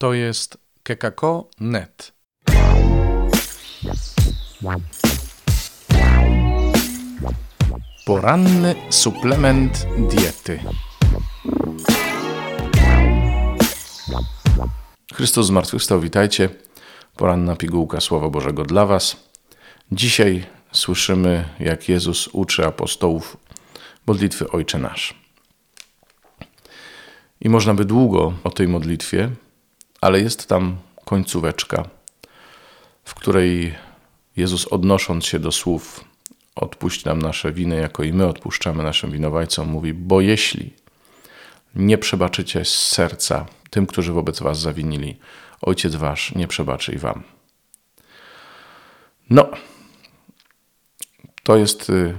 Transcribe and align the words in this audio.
To 0.00 0.14
jest 0.14 0.58
kekako.net. 0.82 2.12
Poranny 8.06 8.74
suplement 8.90 9.86
diety. 10.10 10.60
Chrystus 15.14 15.46
zmartwychwstał, 15.46 16.00
witajcie. 16.00 16.48
Poranna 17.16 17.56
pigułka 17.56 18.00
Słowa 18.00 18.28
Bożego 18.28 18.64
dla 18.64 18.86
Was. 18.86 19.16
Dzisiaj 19.92 20.46
słyszymy, 20.72 21.48
jak 21.58 21.88
Jezus 21.88 22.28
uczy 22.32 22.66
apostołów 22.66 23.36
modlitwy 24.06 24.50
Ojcze 24.50 24.78
Nasz. 24.78 25.14
I 27.40 27.48
można 27.48 27.74
by 27.74 27.84
długo 27.84 28.32
o 28.44 28.50
tej 28.50 28.68
modlitwie, 28.68 29.30
ale 30.00 30.20
jest 30.20 30.48
tam 30.48 30.76
końcóweczka, 31.04 31.88
w 33.04 33.14
której 33.14 33.74
Jezus 34.36 34.66
odnosząc 34.66 35.26
się 35.26 35.38
do 35.38 35.52
słów 35.52 36.04
odpuść 36.54 37.04
nam 37.04 37.22
nasze 37.22 37.52
winy, 37.52 37.76
jako 37.76 38.02
i 38.02 38.12
my 38.12 38.26
odpuszczamy 38.26 38.82
naszym 38.82 39.10
winowajcom, 39.10 39.68
mówi, 39.68 39.94
bo 39.94 40.20
jeśli 40.20 40.74
nie 41.74 41.98
przebaczycie 41.98 42.64
z 42.64 42.86
serca 42.86 43.46
tym, 43.70 43.86
którzy 43.86 44.12
wobec 44.12 44.40
was 44.40 44.60
zawinili, 44.60 45.16
Ojciec 45.62 45.94
wasz 45.94 46.34
nie 46.34 46.48
przebaczy 46.48 46.92
i 46.92 46.98
wam. 46.98 47.22
No, 49.30 49.48
to 51.42 51.56
jest 51.56 51.90
y, 51.90 52.16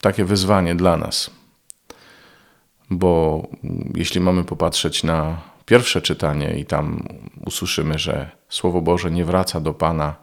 takie 0.00 0.24
wyzwanie 0.24 0.74
dla 0.74 0.96
nas, 0.96 1.30
bo 2.90 3.42
jeśli 3.94 4.20
mamy 4.20 4.44
popatrzeć 4.44 5.02
na 5.02 5.51
pierwsze 5.66 6.02
czytanie 6.02 6.58
i 6.58 6.64
tam 6.64 7.08
usłyszymy, 7.46 7.98
że 7.98 8.30
Słowo 8.48 8.80
Boże 8.80 9.10
nie 9.10 9.24
wraca 9.24 9.60
do 9.60 9.74
Pana, 9.74 10.14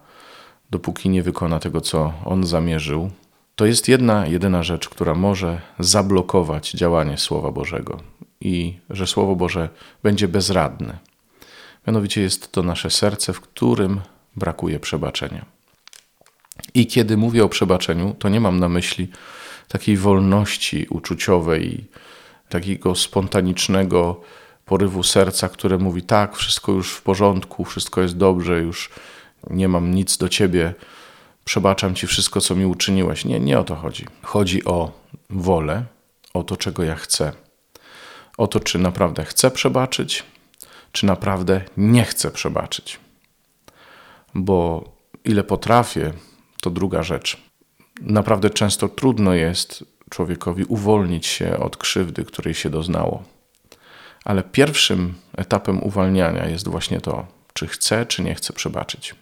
dopóki 0.70 1.10
nie 1.10 1.24
wykona 1.24 1.60
tego, 1.60 1.82
co 1.82 2.14
On 2.26 2.44
zamierzył, 2.44 3.12
to 3.56 3.66
jest 3.66 3.88
jedna, 3.88 4.28
jedyna 4.28 4.64
rzecz, 4.64 4.90
która 4.90 5.16
może 5.16 5.62
zablokować 5.80 6.72
działanie 6.72 7.18
Słowa 7.18 7.52
Bożego 7.52 8.00
i 8.42 8.80
że 8.90 9.08
Słowo 9.08 9.36
Boże 9.36 9.70
będzie 10.04 10.28
bezradne. 10.28 10.98
Mianowicie 11.88 12.22
jest 12.22 12.52
to 12.52 12.64
nasze 12.64 12.90
serce, 12.90 13.34
w 13.34 13.42
którym 13.42 14.02
brakuje 14.36 14.80
przebaczenia. 14.80 15.46
I 16.74 16.88
kiedy 16.88 17.18
mówię 17.18 17.44
o 17.44 17.50
przebaczeniu, 17.50 18.16
to 18.20 18.30
nie 18.30 18.40
mam 18.40 18.60
na 18.60 18.70
myśli 18.70 19.08
takiej 19.68 19.98
wolności 19.98 20.88
uczuciowej, 20.90 21.86
takiego 22.50 22.96
spontanicznego 22.96 24.22
porywu 24.70 25.04
serca, 25.04 25.50
które 25.50 25.78
mówi: 25.78 26.02
Tak, 26.02 26.36
wszystko 26.36 26.72
już 26.72 26.94
w 26.94 27.02
porządku, 27.02 27.66
wszystko 27.66 28.02
jest 28.02 28.18
dobrze, 28.18 28.60
już 28.60 28.90
nie 29.50 29.68
mam 29.68 29.94
nic 29.94 30.18
do 30.18 30.30
ciebie, 30.30 30.74
przebaczam 31.46 31.96
ci 31.96 32.08
wszystko, 32.08 32.42
co 32.42 32.56
mi 32.56 32.66
uczyniłeś. 32.66 33.26
Nie, 33.26 33.40
nie 33.40 33.60
o 33.60 33.64
to 33.64 33.76
chodzi. 33.76 34.06
Chodzi 34.22 34.66
o 34.66 34.92
wolę, 35.30 35.86
o 36.34 36.44
to, 36.44 36.58
czego 36.58 36.84
ja 36.84 36.96
chcę. 36.96 37.32
O 38.38 38.48
to, 38.48 38.60
czy 38.60 38.80
naprawdę 38.80 39.26
chcę 39.26 39.52
przebaczyć, 39.52 40.24
czy 40.92 41.06
naprawdę 41.06 41.62
nie 41.78 42.04
chcę 42.04 42.32
przebaczyć. 42.32 43.00
Bo 44.36 44.84
ile 45.26 45.44
potrafię, 45.44 46.14
to 46.62 46.70
druga 46.70 47.04
rzecz. 47.04 47.38
Naprawdę 48.02 48.50
często 48.50 48.90
trudno 48.90 49.34
jest 49.34 49.84
człowiekowi 50.10 50.64
uwolnić 50.64 51.26
się 51.26 51.58
od 51.60 51.78
krzywdy, 51.78 52.26
której 52.26 52.54
się 52.54 52.70
doznało. 52.70 53.24
Ale 54.26 54.44
pierwszym 54.44 55.14
etapem 55.38 55.84
uwalniania 55.84 56.46
jest 56.46 56.68
właśnie 56.68 57.02
to, 57.02 57.28
czy 57.54 57.68
chcę, 57.68 58.06
czy 58.06 58.24
nie 58.24 58.36
chcę 58.36 58.54
przebaczyć. 58.54 59.16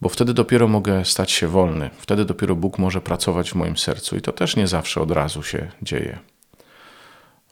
Bo 0.00 0.08
wtedy 0.08 0.34
dopiero 0.34 0.68
mogę 0.68 1.04
stać 1.04 1.30
się 1.30 1.48
wolny, 1.48 1.90
wtedy 1.98 2.24
dopiero 2.24 2.56
Bóg 2.56 2.78
może 2.78 3.00
pracować 3.00 3.50
w 3.50 3.54
moim 3.54 3.76
sercu 3.76 4.16
i 4.16 4.20
to 4.20 4.32
też 4.32 4.56
nie 4.56 4.66
zawsze 4.66 5.00
od 5.00 5.10
razu 5.10 5.42
się 5.42 5.70
dzieje. 5.82 6.18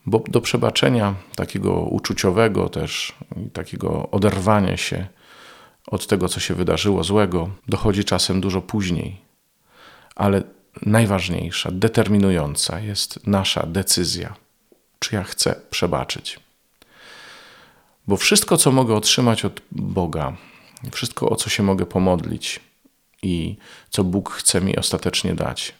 Bo 0.07 0.23
do 0.29 0.41
przebaczenia 0.41 1.15
takiego 1.37 1.73
uczuciowego 1.81 2.69
też, 2.69 3.15
takiego 3.53 4.11
oderwania 4.11 4.77
się 4.77 5.07
od 5.87 6.07
tego, 6.07 6.29
co 6.29 6.41
się 6.41 6.55
wydarzyło 6.55 7.05
złego, 7.05 7.51
dochodzi 7.69 8.05
czasem 8.05 8.41
dużo 8.41 8.63
później. 8.63 9.21
Ale 10.17 10.43
najważniejsza, 10.83 11.71
determinująca 11.73 12.81
jest 12.81 13.27
nasza 13.27 13.67
decyzja, 13.67 14.35
czy 14.99 15.15
ja 15.15 15.25
chcę 15.25 15.61
przebaczyć. 15.71 16.41
Bo 18.07 18.17
wszystko, 18.17 18.57
co 18.57 18.73
mogę 18.73 18.95
otrzymać 18.95 19.45
od 19.45 19.61
Boga, 19.73 20.37
wszystko, 20.93 21.29
o 21.29 21.37
co 21.37 21.51
się 21.51 21.63
mogę 21.63 21.87
pomodlić 21.87 22.61
i 23.23 23.57
co 23.91 24.05
Bóg 24.05 24.31
chce 24.31 24.61
mi 24.61 24.77
ostatecznie 24.77 25.35
dać, 25.35 25.75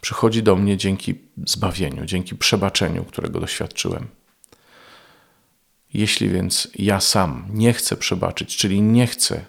przychodzi 0.00 0.42
do 0.42 0.56
mnie 0.56 0.76
dzięki 0.76 1.14
zbawieniu, 1.46 2.04
dzięki 2.04 2.36
przebaczeniu, 2.36 3.04
którego 3.04 3.40
doświadczyłem. 3.40 4.06
Jeśli 5.94 6.28
więc 6.28 6.68
ja 6.74 7.00
sam 7.00 7.46
nie 7.50 7.72
chcę 7.72 7.96
przebaczyć, 7.96 8.56
czyli 8.56 8.82
nie 8.82 9.06
chcę 9.06 9.44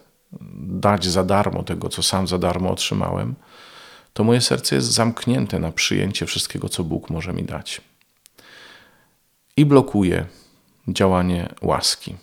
dać 0.59 1.05
za 1.05 1.23
darmo 1.23 1.63
tego, 1.63 1.89
co 1.89 2.03
sam 2.03 2.27
za 2.27 2.37
darmo 2.37 2.71
otrzymałem, 2.71 3.35
to 4.13 4.23
moje 4.23 4.41
serce 4.41 4.75
jest 4.75 4.87
zamknięte 4.87 5.59
na 5.59 5.71
przyjęcie 5.71 6.25
wszystkiego, 6.25 6.69
co 6.69 6.83
Bóg 6.83 7.09
może 7.09 7.33
mi 7.33 7.43
dać. 7.43 7.81
I 9.57 9.65
blokuje 9.65 10.25
działanie 10.87 11.49
łaski. 11.61 12.15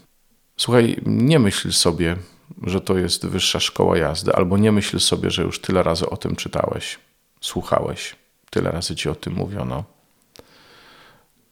Słuchaj, 0.57 0.97
nie 1.07 1.39
myśl 1.39 1.73
sobie, 1.73 2.17
że 2.63 2.81
to 2.81 2.99
jest 2.99 3.27
wyższa 3.27 3.61
szkoła 3.61 3.99
jazdy, 3.99 4.35
albo 4.35 4.59
nie 4.59 4.73
myśl 4.73 5.01
sobie, 5.01 5.31
że 5.31 5.43
już 5.43 5.61
tyle 5.61 5.83
razy 5.83 6.11
o 6.11 6.17
tym 6.17 6.37
czytałeś, 6.37 6.99
słuchałeś, 7.41 8.17
tyle 8.51 8.71
razy 8.71 8.97
ci 8.97 9.09
o 9.09 9.15
tym 9.15 9.35
mówiono. 9.35 9.85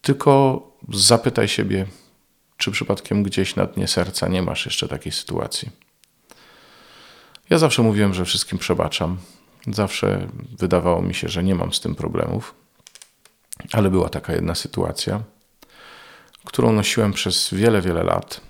Tylko 0.03 0.63
zapytaj 0.93 1.49
siebie, 1.49 1.87
czy 2.57 2.71
przypadkiem 2.71 3.23
gdzieś 3.23 3.57
na 3.57 3.67
dnie 3.67 3.89
serca 3.89 4.29
nie 4.29 4.43
masz 4.43 4.67
jeszcze 4.67 4.89
takiej 4.89 5.13
sytuacji. 5.13 5.71
Ja 7.51 7.59
zawsze 7.59 7.83
mówiłem, 7.83 8.15
że 8.15 8.25
wszystkim 8.25 8.59
przebaczam. 8.59 9.17
Zawsze 9.67 10.29
wydawało 10.59 11.03
mi 11.03 11.15
się, 11.15 11.29
że 11.29 11.45
nie 11.45 11.55
mam 11.55 11.73
z 11.73 11.81
tym 11.81 11.95
problemów, 11.95 12.55
ale 13.73 13.91
była 13.91 14.09
taka 14.09 14.33
jedna 14.33 14.55
sytuacja, 14.55 15.23
którą 16.45 16.73
nosiłem 16.73 17.13
przez 17.13 17.55
wiele, 17.55 17.81
wiele 17.81 18.03
lat. 18.03 18.41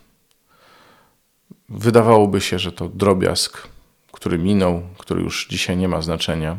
Wydawałoby 1.69 2.41
się, 2.41 2.59
że 2.59 2.73
to 2.73 2.89
drobiazg, 2.89 3.69
który 4.13 4.39
minął, 4.39 4.83
który 4.99 5.23
już 5.23 5.49
dzisiaj 5.49 5.77
nie 5.77 5.89
ma 5.89 6.03
znaczenia, 6.03 6.57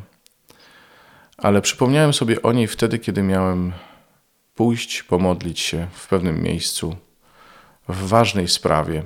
ale 1.37 1.61
przypomniałem 1.61 2.13
sobie 2.13 2.41
o 2.41 2.53
niej 2.53 2.67
wtedy, 2.67 2.99
kiedy 2.99 3.23
miałem 3.23 3.73
pójść, 4.55 5.03
pomodlić 5.03 5.59
się 5.59 5.87
w 5.93 6.07
pewnym 6.07 6.43
miejscu, 6.43 6.95
w 7.87 8.07
ważnej 8.07 8.47
sprawie. 8.47 9.03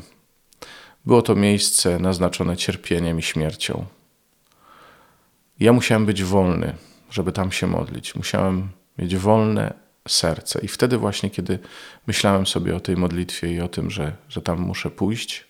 Było 1.06 1.22
to 1.22 1.36
miejsce 1.36 2.00
naznaczone 2.00 2.58
cierpieniem 2.58 3.20
i 3.20 3.22
śmiercią. 3.22 3.86
Ja 5.60 5.74
musiałem 5.74 6.06
być 6.06 6.24
wolny, 6.24 6.76
żeby 7.12 7.32
tam 7.32 7.52
się 7.52 7.68
modlić. 7.68 8.16
Musiałem 8.16 8.70
mieć 8.98 9.18
wolne 9.18 9.87
serce. 10.08 10.60
I 10.62 10.68
wtedy 10.68 10.98
właśnie, 10.98 11.30
kiedy 11.30 11.60
myślałem 12.08 12.48
sobie 12.48 12.76
o 12.76 12.80
tej 12.80 12.98
modlitwie 12.98 13.54
i 13.54 13.62
o 13.62 13.68
tym, 13.68 13.92
że, 13.92 14.16
że 14.30 14.42
tam 14.42 14.60
muszę 14.60 14.92
pójść, 14.92 15.46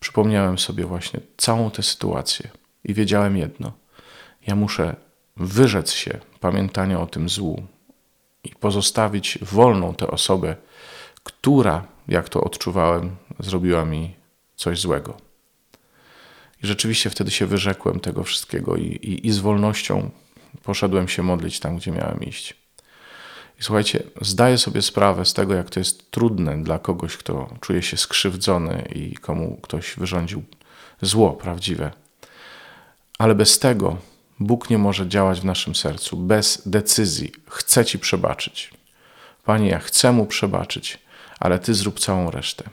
przypomniałem 0.00 0.58
sobie 0.58 0.84
właśnie 0.84 1.20
całą 1.36 1.70
tę 1.70 1.82
sytuację 1.82 2.50
i 2.84 2.94
wiedziałem 2.94 3.36
jedno. 3.36 3.72
Ja 4.46 4.56
muszę 4.56 4.96
wyrzec 5.36 5.92
się 5.92 6.20
pamiętania 6.40 7.00
o 7.00 7.06
tym 7.06 7.28
złu 7.28 7.66
i 8.44 8.48
pozostawić 8.48 9.38
wolną 9.42 9.94
tę 9.94 10.06
osobę, 10.06 10.56
która, 11.22 11.86
jak 12.08 12.28
to 12.28 12.40
odczuwałem, 12.40 13.16
zrobiła 13.38 13.84
mi 13.84 14.14
coś 14.56 14.80
złego. 14.80 15.16
I 16.62 16.66
rzeczywiście 16.66 17.10
wtedy 17.10 17.30
się 17.30 17.46
wyrzekłem 17.46 18.00
tego 18.00 18.24
wszystkiego 18.24 18.76
i, 18.76 18.82
i, 18.82 19.26
i 19.26 19.32
z 19.32 19.38
wolnością 19.38 20.10
poszedłem 20.62 21.08
się 21.08 21.22
modlić 21.22 21.60
tam, 21.60 21.76
gdzie 21.76 21.92
miałem 21.92 22.20
iść. 22.20 22.63
I 23.60 23.62
słuchajcie, 23.62 24.02
zdaję 24.20 24.58
sobie 24.58 24.82
sprawę 24.82 25.24
z 25.24 25.32
tego, 25.32 25.54
jak 25.54 25.70
to 25.70 25.80
jest 25.80 26.10
trudne 26.10 26.62
dla 26.62 26.78
kogoś, 26.78 27.16
kto 27.16 27.54
czuje 27.60 27.82
się 27.82 27.96
skrzywdzony 27.96 28.88
i 28.94 29.14
komu 29.14 29.58
ktoś 29.62 29.94
wyrządził 29.96 30.42
zło 31.02 31.32
prawdziwe. 31.32 31.90
Ale 33.18 33.34
bez 33.34 33.58
tego 33.58 33.96
Bóg 34.40 34.70
nie 34.70 34.78
może 34.78 35.08
działać 35.08 35.40
w 35.40 35.44
naszym 35.44 35.74
sercu, 35.74 36.16
bez 36.16 36.62
decyzji. 36.66 37.32
Chcę 37.48 37.84
Ci 37.84 37.98
przebaczyć. 37.98 38.70
Panie, 39.44 39.68
ja 39.68 39.78
chcę 39.78 40.12
mu 40.12 40.26
przebaczyć, 40.26 40.98
ale 41.40 41.58
Ty 41.58 41.74
zrób 41.74 42.00
całą 42.00 42.30
resztę. 42.30 42.64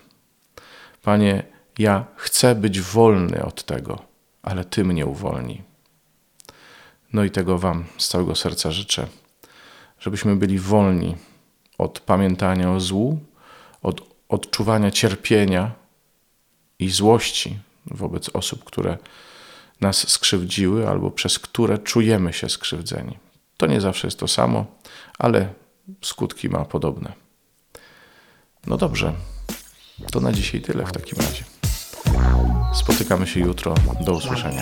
Panie, 1.02 1.44
ja 1.80 2.06
chcę 2.16 2.56
być 2.56 2.82
wolny 2.82 3.46
od 3.46 3.64
tego, 3.64 4.02
ale 4.44 4.66
Ty 4.66 4.84
mnie 4.84 5.06
uwolnij. 5.06 5.62
No 7.14 7.24
i 7.24 7.32
tego 7.32 7.58
Wam 7.58 7.86
z 7.98 8.08
całego 8.08 8.36
serca 8.36 8.72
życzę, 8.72 9.08
żebyśmy 10.02 10.36
byli 10.36 10.60
wolni 10.60 11.16
od 11.78 12.00
pamiętania 12.00 12.72
o 12.72 12.80
złu, 12.80 13.20
od 13.84 14.02
odczuwania 14.30 14.92
cierpienia 14.92 15.72
i 16.80 16.90
złości 16.90 17.60
wobec 17.86 18.30
osób, 18.30 18.64
które 18.64 18.98
nas 19.82 20.10
skrzywdziły 20.10 20.88
albo 20.88 21.12
przez 21.12 21.40
które 21.40 21.78
czujemy 21.78 22.34
się 22.34 22.50
skrzywdzeni. 22.50 23.18
To 23.58 23.68
nie 23.68 23.82
zawsze 23.82 24.08
jest 24.08 24.20
to 24.20 24.28
samo, 24.28 24.66
ale 25.20 25.54
skutki 26.02 26.50
ma 26.50 26.66
podobne. 26.66 27.14
No 28.68 28.78
dobrze, 28.78 29.14
to 30.12 30.20
na 30.20 30.32
dzisiaj 30.32 30.62
tyle 30.62 30.86
w 30.86 30.92
takim 30.92 31.20
razie. 31.20 31.44
Spotykamy 32.74 33.28
się 33.28 33.40
jutro. 33.40 33.76
Do 34.06 34.14
usłyszenia. 34.14 34.62